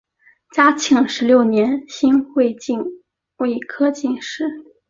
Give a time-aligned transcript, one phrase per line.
[0.55, 4.45] 嘉庆十六年辛未科进士。